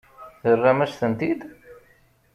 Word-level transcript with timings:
Terram-as-tent-id? 0.41 1.41